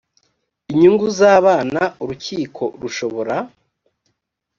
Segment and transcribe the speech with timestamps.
[0.71, 3.35] inyungu z abana urukiko rushobora